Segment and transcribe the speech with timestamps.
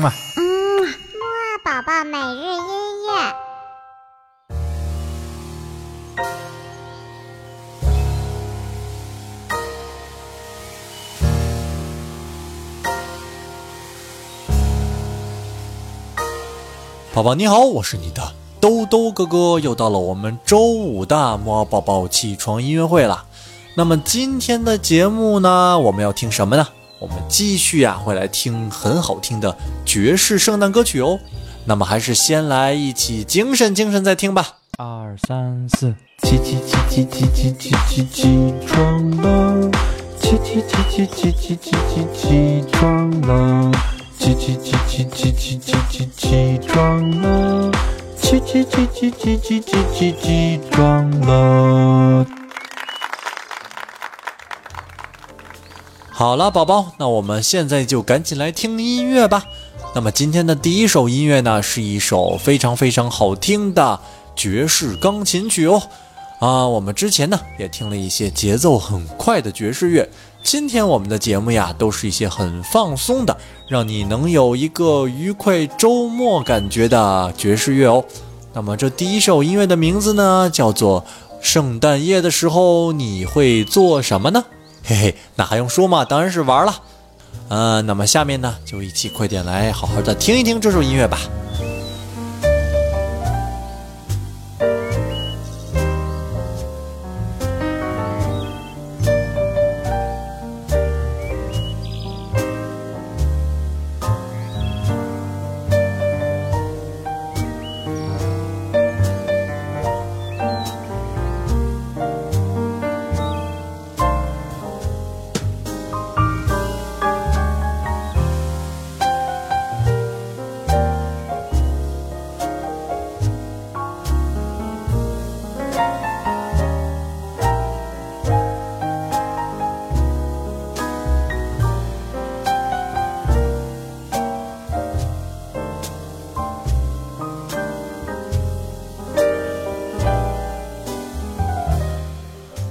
[0.00, 0.12] 嘛。
[0.36, 0.42] 嗯，
[0.82, 3.34] 木二宝宝每日音乐。
[17.12, 23.26] 宝宝你好，我是你的兜兜哥哥，又到了我们周五的木二宝宝起床音乐会了。
[23.74, 26.66] 那么今天的节目呢，我们要听什么呢？
[27.00, 29.56] 我们继续啊，会来听很好听的
[29.86, 31.18] 爵士圣诞歌曲哦。
[31.64, 34.56] 那么还是先来一起精神精神再听吧。
[34.76, 39.70] 二三四，起起起起起起起起起床了，
[40.20, 43.72] 起起起起起起起起起床了，
[44.18, 47.70] 起起起起起起起起起床了，
[48.20, 52.39] 起起起起起起起起起床了。
[56.20, 59.42] 好了，宝宝，那我们现在就赶紧来听音乐吧。
[59.94, 63.98] 那么今天的第一首音乐呢，是一首非常非常好听的
[64.36, 65.82] 爵士钢琴曲哦。
[66.38, 70.06] 啊，我们之前呢也听了一些节奏很快的爵士乐，
[70.42, 73.34] 今天我们的节目呀都是一些很放松的，
[73.66, 78.04] 让你能有一个愉快周末感觉的爵士乐哦。
[78.52, 81.00] 那么这第一首音乐的名字呢，叫做
[81.40, 84.44] 《圣诞夜的时候你会做什么呢》。
[84.84, 86.04] 嘿嘿，那还用说吗？
[86.04, 86.82] 当然是玩了。
[87.48, 91.18] 嗯，那么下面呢，就一起快点来好好的听一听这首音乐吧。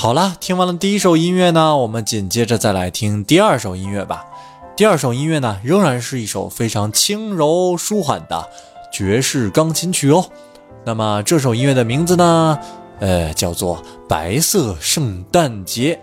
[0.00, 4.24] 好了，听完了第一首音乐呢，我们紧接着再来听第二首音乐吧。
[4.74, 8.48] 第二首音乐呢，仍然是一首非常轻柔舒缓的
[8.90, 10.24] 爵士钢琴曲哦。
[10.86, 12.58] 那么这首音乐的名字呢，
[12.98, 13.76] 呃，叫做
[14.08, 16.00] 《白色圣诞节》。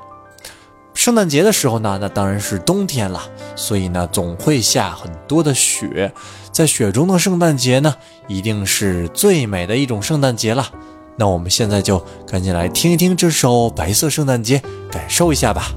[0.94, 3.24] 圣诞节的时候呢，那当然是冬天了，
[3.56, 6.14] 所以呢，总会下很多的雪。
[6.52, 7.96] 在雪中的圣诞节呢，
[8.28, 10.70] 一定是最美的一种圣诞节了。
[11.18, 14.60] 那我们现在就赶紧来听一听这首《白色圣诞节》，
[14.92, 15.72] 感受一下吧。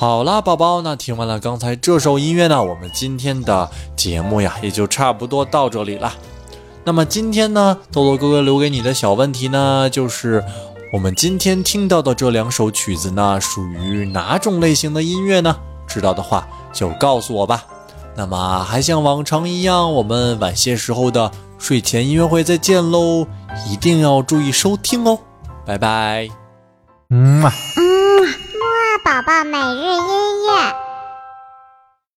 [0.00, 6.10] 好啦，宝宝，那听完了刚才这首音乐呢，我们今天的节目呀也就差不多到这里了。
[6.84, 10.42] 那么今天呢，豆豆哥哥留给你的小问题呢，就是
[10.94, 15.54] 我们今天听到的这两首曲子呢，属于哪种类型的音乐呢？
[15.86, 17.62] 知道的话就告诉我吧。
[18.16, 23.26] 那么还像往常一样，我们晚些时候的睡前音乐会再见喽！
[23.68, 25.18] 一定要注意收听哦，
[25.66, 26.26] 拜拜。
[27.10, 27.52] 嗯嘛。
[27.76, 28.49] 嗯，
[29.02, 30.89] 宝宝每日音乐。